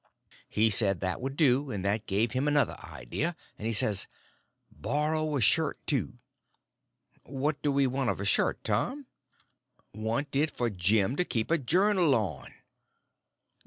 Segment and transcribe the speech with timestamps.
[0.49, 1.69] He said that would do.
[1.69, 4.07] And that gave him another idea, and he says:
[4.71, 6.17] "Borrow a shirt, too."
[7.21, 9.05] "What do we want of a shirt, Tom?"
[9.93, 12.51] "Want it for Jim to keep a journal on."